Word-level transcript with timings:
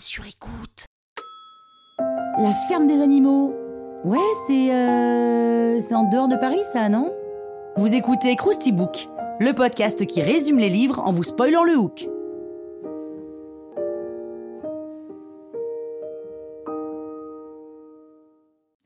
sur. 0.00 0.24
La 2.38 2.52
ferme 2.68 2.86
des 2.86 3.00
animaux. 3.00 3.54
Ouais, 4.04 4.18
c'est 4.46 4.72
euh, 4.72 5.80
c'est 5.80 5.94
en 5.94 6.04
dehors 6.04 6.28
de 6.28 6.36
Paris, 6.36 6.62
ça, 6.72 6.88
non? 6.88 7.12
Vous 7.76 7.94
écoutez 7.94 8.34
Krusty 8.36 8.72
Book, 8.72 9.06
le 9.38 9.52
podcast 9.52 10.06
qui 10.06 10.22
résume 10.22 10.58
les 10.58 10.68
livres 10.68 11.00
en 11.00 11.12
vous 11.12 11.22
spoilant 11.22 11.64
le 11.64 11.76
hook. 11.76 12.08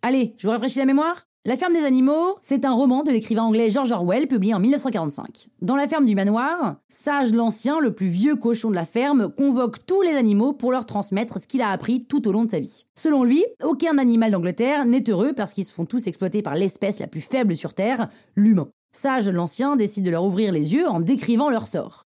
Allez, 0.03 0.35
je 0.37 0.47
vous 0.47 0.53
rafraîchis 0.53 0.79
la 0.81 0.85
mémoire? 0.85 1.27
La 1.47 1.57
ferme 1.57 1.75
des 1.75 1.85
animaux, 1.85 2.37
c'est 2.41 2.65
un 2.65 2.73
roman 2.73 3.03
de 3.03 3.11
l'écrivain 3.11 3.43
anglais 3.43 3.69
George 3.69 3.93
Orwell 3.93 4.27
publié 4.27 4.55
en 4.55 4.61
1945. 4.61 5.49
Dans 5.61 5.77
la 5.77 5.87
ferme 5.87 6.07
du 6.07 6.15
manoir, 6.15 6.77
Sage 6.89 7.35
l'Ancien, 7.35 7.81
le 7.81 7.95
plus 7.95 8.07
vieux 8.07 8.35
cochon 8.35 8.71
de 8.71 8.75
la 8.75 8.87
ferme, 8.87 9.29
convoque 9.29 9.85
tous 9.85 10.01
les 10.01 10.15
animaux 10.15 10.55
pour 10.55 10.73
leur 10.73 10.87
transmettre 10.87 11.39
ce 11.39 11.47
qu'il 11.47 11.61
a 11.61 11.69
appris 11.69 12.07
tout 12.07 12.27
au 12.27 12.33
long 12.33 12.45
de 12.45 12.51
sa 12.51 12.61
vie. 12.61 12.87
Selon 12.95 13.25
lui, 13.25 13.45
aucun 13.63 13.99
animal 13.99 14.31
d'Angleterre 14.31 14.87
n'est 14.87 15.11
heureux 15.11 15.35
parce 15.35 15.53
qu'ils 15.53 15.67
se 15.67 15.73
font 15.73 15.85
tous 15.85 16.07
exploiter 16.07 16.41
par 16.41 16.55
l'espèce 16.55 16.99
la 16.99 17.09
plus 17.09 17.21
faible 17.21 17.57
sur 17.57 17.75
Terre, 17.75 18.09
l'humain. 18.37 18.69
Sage 18.93 19.29
l'Ancien 19.29 19.77
décide 19.77 20.07
de 20.07 20.11
leur 20.11 20.25
ouvrir 20.25 20.51
les 20.51 20.73
yeux 20.73 20.89
en 20.89 21.01
décrivant 21.01 21.51
leur 21.51 21.67
sort. 21.67 22.05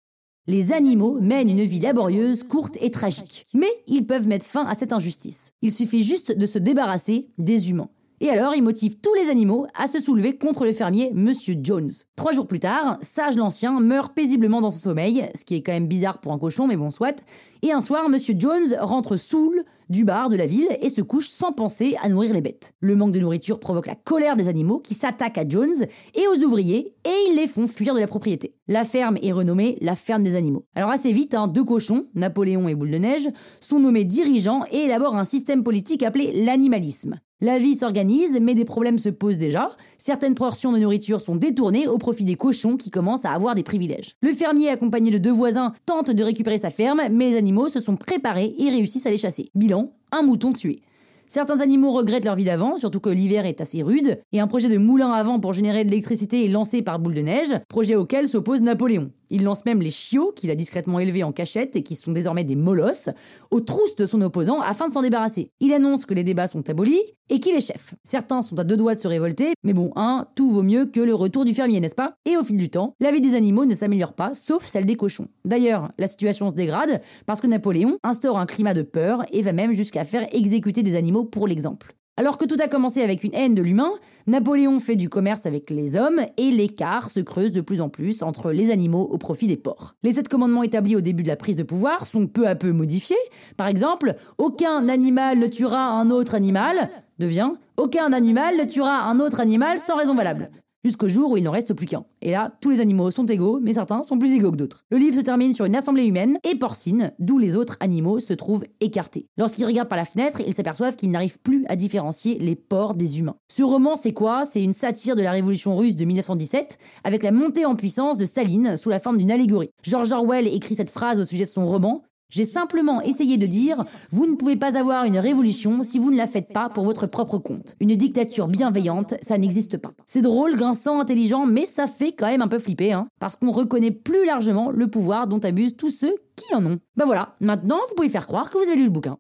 Les 0.48 0.72
animaux 0.72 1.20
mènent 1.20 1.50
une 1.50 1.64
vie 1.64 1.80
laborieuse, 1.80 2.44
courte 2.44 2.78
et 2.80 2.92
tragique. 2.92 3.48
Mais 3.54 3.72
ils 3.88 4.08
peuvent 4.08 4.28
mettre 4.28 4.46
fin 4.46 4.66
à 4.66 4.76
cette 4.76 4.94
injustice. 4.94 5.52
Il 5.62 5.74
suffit 5.74 6.06
juste 6.06 6.32
de 6.32 6.46
se 6.46 6.60
débarrasser 6.60 7.28
des 7.38 7.72
humains. 7.72 7.90
Et 8.22 8.30
alors, 8.30 8.56
il 8.56 8.64
motive 8.64 8.96
tous 9.02 9.14
les 9.14 9.30
animaux 9.30 9.68
à 9.78 9.88
se 9.88 10.00
soulever 10.00 10.38
contre 10.38 10.66
le 10.66 10.72
fermier 10.72 11.12
Monsieur 11.14 11.56
Jones. 11.62 11.92
Trois 12.16 12.32
jours 12.32 12.48
plus 12.48 12.62
tard, 12.62 12.98
Sage 13.02 13.36
l'Ancien 13.36 13.80
meurt 13.82 14.14
paisiblement 14.14 14.62
dans 14.62 14.72
son 14.72 14.80
sommeil, 14.80 15.26
ce 15.36 15.44
qui 15.44 15.56
est 15.56 15.62
quand 15.62 15.74
même 15.74 15.88
bizarre 15.88 16.20
pour 16.20 16.32
un 16.32 16.40
cochon, 16.40 16.66
mais 16.66 16.78
bon, 16.78 16.90
soit. 16.90 17.24
Et 17.62 17.74
un 17.74 17.82
soir, 17.82 18.08
Monsieur 18.08 18.36
Jones 18.38 18.78
rentre 18.80 19.18
saoul 19.18 19.64
du 19.90 20.06
bar 20.06 20.30
de 20.30 20.38
la 20.38 20.46
ville 20.46 20.70
et 20.82 20.90
se 20.90 21.02
couche 21.02 21.28
sans 21.28 21.52
penser 21.52 21.98
à 22.02 22.10
nourrir 22.10 22.34
les 22.34 22.42
bêtes. 22.42 22.74
Le 22.80 22.96
manque 22.96 23.12
de 23.12 23.20
nourriture 23.20 23.60
provoque 23.60 23.88
la 23.88 23.96
colère 23.96 24.38
des 24.38 24.48
animaux 24.48 24.80
qui 24.80 24.94
s'attaquent 24.94 25.38
à 25.38 25.48
Jones 25.48 25.86
et 26.14 26.28
aux 26.28 26.44
ouvriers 26.44 26.94
et 27.04 27.30
ils 27.30 27.36
les 27.36 27.48
font 27.48 27.68
fuir 27.68 27.94
de 27.94 28.00
la 28.00 28.08
propriété. 28.08 28.56
La 28.68 28.84
ferme 28.84 29.18
est 29.22 29.32
renommée 29.32 29.78
la 29.82 29.96
ferme 29.96 30.24
des 30.24 30.36
animaux. 30.36 30.64
Alors 30.74 30.90
assez 30.90 31.12
vite, 31.12 31.34
hein, 31.34 31.48
deux 31.48 31.64
cochons, 31.64 32.06
Napoléon 32.16 32.68
et 32.68 32.76
Boule 32.76 32.92
de 32.92 32.98
Neige, 32.98 33.30
sont 33.60 33.80
nommés 33.80 34.06
dirigeants 34.06 34.64
et 34.72 34.86
élaborent 34.86 35.18
un 35.18 35.26
système 35.26 35.64
politique 35.64 36.04
appelé 36.04 36.46
l'animalisme. 36.46 37.16
La 37.42 37.60
vie 37.60 37.76
s'organise, 37.76 38.40
mais 38.42 38.56
des 38.56 38.64
problèmes 38.64 38.98
se 38.98 39.10
posent 39.10 39.38
déjà. 39.38 39.70
Certaines 39.98 40.36
portions 40.36 40.72
de 40.72 40.78
nourriture 40.78 41.20
sont 41.20 41.36
détournées 41.36 41.86
au 41.86 41.98
profit 41.98 42.24
des 42.24 42.36
cochons 42.36 42.78
qui 42.78 42.90
commencent 42.90 43.26
à 43.26 43.32
avoir 43.32 43.56
des 43.56 43.64
privilèges. 43.64 44.14
Le 44.22 44.32
fermier, 44.32 44.70
accompagné 44.70 45.12
de 45.12 45.18
deux 45.18 45.34
voisins, 45.34 45.74
tente 45.86 46.12
de 46.12 46.24
récupérer 46.24 46.58
sa 46.58 46.70
ferme, 46.70 47.02
mais 47.12 47.32
les 47.32 47.38
animaux 47.38 47.68
se 47.68 47.82
sont 47.82 47.98
préparés 47.98 48.56
et 48.58 48.70
réussissent 48.70 49.06
à 49.06 49.10
les 49.10 49.18
chasser. 49.18 49.50
Bilan, 49.54 49.92
un 50.14 50.22
mouton 50.22 50.54
tué. 50.54 50.80
Certains 51.28 51.60
animaux 51.60 51.92
regrettent 51.92 52.24
leur 52.24 52.36
vie 52.36 52.46
d'avant, 52.46 52.78
surtout 52.78 53.02
que 53.02 53.10
l'hiver 53.10 53.46
est 53.46 53.60
assez 53.60 53.84
rude, 53.84 54.22
et 54.32 54.40
un 54.40 54.48
projet 54.48 54.70
de 54.70 54.78
moulin 54.78 55.12
à 55.12 55.22
vent 55.22 55.40
pour 55.42 55.54
générer 55.54 55.84
de 55.84 55.90
l'électricité 55.90 56.46
est 56.46 56.50
lancé 56.50 56.84
par 56.84 57.00
Boule 57.00 57.16
de 57.16 57.22
Neige, 57.22 57.54
projet 57.68 57.96
auquel 57.96 58.30
s'oppose 58.30 58.62
Napoléon. 58.62 59.12
Il 59.30 59.44
lance 59.44 59.66
même 59.66 59.82
les 59.82 59.92
chiots, 59.92 60.32
qu'il 60.36 60.52
a 60.52 60.56
discrètement 60.56 61.00
élevés 61.00 61.24
en 61.24 61.32
cachette 61.32 61.76
et 61.76 61.84
qui 61.84 61.96
sont 61.96 62.12
désormais 62.12 62.44
des 62.44 62.56
molosses, 62.56 63.10
aux 63.52 63.62
trousses 63.62 63.96
de 63.96 64.06
son 64.06 64.22
opposant 64.22 64.62
afin 64.62 64.88
de 64.88 64.94
s'en 64.94 65.02
débarrasser. 65.02 65.50
Il 65.60 65.74
annonce 65.74 66.06
que 66.06 66.14
les 66.14 66.24
débats 66.24 66.48
sont 66.48 66.70
abolis 66.70 67.02
et 67.30 67.40
qu'il 67.40 67.56
est 67.56 67.62
chef. 67.62 67.96
Certains 68.04 68.42
sont 68.42 68.60
à 68.60 68.64
deux 68.64 68.78
doigts 68.78 68.96
de 68.96 69.00
se 69.00 69.08
révolter, 69.08 69.54
mais 69.64 69.74
bon, 69.74 69.92
hein, 69.96 70.28
tout 70.36 70.52
vaut 70.52 70.64
mieux 70.64 70.86
que 70.86 71.00
le 71.00 71.16
retour 71.16 71.46
du 71.46 71.54
fermier, 71.54 71.80
n'est-ce 71.80 71.96
pas? 71.96 72.16
Et 72.26 72.38
au 72.38 72.44
fil 72.44 72.58
du 72.58 72.70
temps, 72.70 72.94
la 73.00 73.12
vie 73.12 73.22
des 73.22 73.36
animaux 73.36 73.66
ne 73.66 73.74
s'améliore 73.74 74.14
pas, 74.14 74.34
sauf 74.34 74.66
celle 74.66 74.86
des 74.86 74.96
cochons. 74.96 75.28
D'ailleurs, 75.44 75.92
la 75.98 76.08
situation 76.08 76.50
se 76.50 76.56
dégrade 76.56 77.02
parce 77.26 77.42
que 77.42 77.48
Napoléon 77.48 77.98
instaure 78.04 78.38
un 78.38 78.46
climat 78.46 78.74
de 78.74 78.84
peur 78.84 79.24
et 79.32 79.42
va 79.42 79.54
même 79.54 79.74
jusqu'à 79.74 80.04
faire 80.04 80.28
exécuter 80.34 80.84
des 80.84 80.96
animaux 80.96 81.26
pour 81.26 81.48
l'exemple. 81.48 81.96
Alors 82.18 82.38
que 82.38 82.46
tout 82.46 82.56
a 82.62 82.70
commencé 82.70 83.02
avec 83.02 83.26
une 83.26 83.34
haine 83.34 83.56
de 83.56 83.62
l'humain, 83.62 83.92
Napoléon 84.26 84.80
fait 84.80 84.96
du 84.96 85.10
commerce 85.10 85.46
avec 85.46 85.70
les 85.70 85.98
hommes 85.98 86.22
et 86.38 86.50
l'écart 86.50 87.10
se 87.10 87.20
creuse 87.20 87.52
de 87.52 87.60
plus 87.60 87.82
en 87.82 87.90
plus 87.90 88.24
entre 88.24 88.52
les 88.52 88.72
animaux 88.72 89.04
au 89.12 89.18
profit 89.18 89.48
des 89.48 89.58
porcs. 89.58 89.96
Les 90.02 90.14
sept 90.14 90.30
commandements 90.30 90.64
établis 90.64 90.96
au 90.96 91.02
début 91.02 91.24
de 91.24 91.28
la 91.28 91.36
prise 91.36 91.58
de 91.58 91.64
pouvoir 91.64 92.06
sont 92.06 92.28
peu 92.28 92.48
à 92.48 92.56
peu 92.56 92.72
modifiés. 92.72 93.18
Par 93.58 93.68
exemple, 93.68 94.16
aucun 94.38 94.88
animal 94.88 95.40
ne 95.40 95.48
tuera 95.48 95.90
un 95.90 96.10
autre 96.10 96.36
animal 96.36 96.90
devient 97.20 97.52
aucun 97.78 98.12
animal 98.14 98.58
ne 98.58 98.66
tuera 98.66 99.04
un 99.04 99.20
autre 99.20 99.40
animal 99.40 99.80
sans 99.80 99.96
raison 99.96 100.16
valable 100.16 100.50
jusqu'au 100.86 101.08
jour 101.08 101.32
où 101.32 101.38
il 101.38 101.44
n'en 101.44 101.52
reste 101.52 101.74
plus 101.74 101.88
qu'un. 101.88 102.06
Et 102.22 102.32
là, 102.32 102.54
tous 102.62 102.70
les 102.70 102.80
animaux 102.80 103.12
sont 103.12 103.26
égaux, 103.26 103.60
mais 103.62 103.74
certains 103.74 104.04
sont 104.04 104.20
plus 104.20 104.34
égaux 104.34 104.52
que 104.52 104.58
d'autres. 104.58 104.86
Le 104.92 104.98
livre 104.98 105.16
se 105.16 105.22
termine 105.22 105.54
sur 105.54 105.66
une 105.66 105.76
assemblée 105.76 106.06
humaine 106.06 106.38
et 106.44 106.56
porcine, 106.56 107.12
d'où 107.20 107.38
les 107.40 107.56
autres 107.56 107.78
animaux 107.80 108.20
se 108.20 108.34
trouvent 108.34 108.66
écartés. 108.80 109.26
Lorsqu'ils 109.38 109.66
regardent 109.66 109.90
par 109.90 109.98
la 109.98 110.06
fenêtre, 110.06 110.42
ils 110.46 110.54
s'aperçoivent 110.54 110.96
qu'ils 110.96 111.12
n'arrivent 111.12 111.40
plus 111.40 111.66
à 111.68 111.76
différencier 111.76 112.38
les 112.40 112.56
porcs 112.56 112.96
des 112.96 113.20
humains. 113.20 113.36
Ce 113.52 113.64
roman, 113.64 113.96
c'est 113.96 114.14
quoi? 114.14 114.46
C'est 114.46 114.64
une 114.64 114.74
satire 114.74 115.16
de 115.16 115.24
la 115.24 115.32
révolution 115.32 115.76
russe 115.76 115.96
de 115.96 116.06
1917, 116.06 116.78
avec 117.04 117.24
la 117.24 117.32
montée 117.32 117.66
en 117.66 117.76
puissance 117.76 118.18
de 118.18 118.26
Staline 118.26 118.78
sous 118.78 118.90
la 118.90 119.00
forme 119.00 119.18
d'une 119.18 119.32
allégorie. 119.32 119.70
George 119.82 120.12
Orwell 120.12 120.48
écrit 120.48 120.76
cette 120.76 120.90
phrase 120.92 121.20
au 121.20 121.26
sujet 121.26 121.46
de 121.46 121.50
son 121.50 121.66
roman 121.66 122.04
j'ai 122.30 122.46
simplement 122.46 123.02
essayé 123.02 123.38
de 123.38 123.46
dire, 123.46 123.86
vous 124.12 124.26
ne 124.28 124.36
pouvez 124.36 124.56
pas 124.56 124.78
avoir 124.78 125.06
une 125.06 125.18
révolution 125.18 125.84
si 125.84 126.00
vous 126.00 126.12
ne 126.12 126.18
la 126.18 126.28
faites 126.28 126.52
pas 126.52 126.70
pour 126.70 126.84
votre 126.84 127.08
propre 127.08 127.38
compte. 127.38 127.76
Une 127.80 127.96
dictature 127.96 128.48
bienveillante, 128.48 129.14
ça 129.22 129.38
n'existe 129.38 129.78
pas. 129.78 129.92
C'est 130.06 130.22
drôle, 130.22 130.56
grinçant, 130.56 131.00
intelligent, 131.00 131.46
mais 131.46 131.66
ça 131.66 131.88
fait 131.88 132.12
quand 132.12 132.28
même 132.28 132.42
un 132.42 132.48
peu 132.48 132.60
flipper, 132.60 132.94
hein, 132.94 133.08
parce 133.20 133.36
qu'on 133.36 133.52
reconnaît 133.52 133.92
plus 133.92 134.26
largement 134.26 134.72
le 134.72 134.88
pouvoir 134.88 135.28
dont 135.28 135.40
abusent 135.40 135.78
tous 135.78 135.92
ceux 135.92 136.16
qui 136.36 136.54
en 136.56 136.66
ont. 136.66 136.80
Bah 136.98 137.06
voilà, 137.06 137.36
maintenant 137.40 137.80
vous 137.88 137.96
pouvez 137.96 138.10
faire 138.10 138.28
croire 138.28 138.50
que 138.50 138.58
vous 138.58 138.70
avez 138.70 138.78
lu 138.78 138.86
le 138.86 138.90
bouquin. 138.90 139.18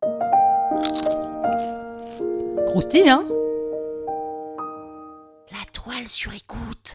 Croustille, 2.68 3.10
hein? 3.10 3.24
La 5.52 5.64
toile 5.72 6.08
sur 6.08 6.34
écoute. 6.34 6.95